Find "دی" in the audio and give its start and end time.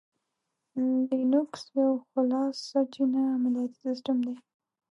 4.25-4.35